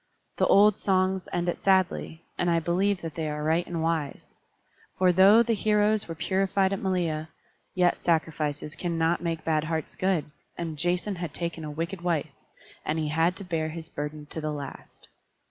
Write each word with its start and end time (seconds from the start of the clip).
The 0.37 0.47
old 0.47 0.79
songs 0.79 1.27
end 1.31 1.47
it 1.47 1.59
sadly, 1.59 2.23
and 2.35 2.49
I 2.49 2.59
believe 2.59 3.01
that 3.01 3.13
they 3.13 3.29
are 3.29 3.43
right 3.43 3.67
and 3.67 3.83
wise; 3.83 4.31
for 4.97 5.11
though 5.11 5.43
the 5.43 5.53
heroes 5.53 6.07
were 6.07 6.15
purified 6.15 6.73
at 6.73 6.79
Malea, 6.79 7.27
yet 7.75 7.99
sacrifices 7.99 8.73
cannot 8.75 9.21
make 9.21 9.43
bad 9.45 9.65
hearts 9.65 9.95
good, 9.95 10.31
and 10.57 10.75
Jason 10.75 11.17
had 11.17 11.35
taken 11.35 11.63
a 11.63 11.69
wicked 11.69 12.01
wife, 12.01 12.31
and 12.83 12.97
he 12.97 13.09
had 13.09 13.35
to 13.35 13.43
bear 13.43 13.69
his 13.69 13.89
burden 13.89 14.25
to 14.31 14.41
the 14.41 14.51
last. 14.51 15.07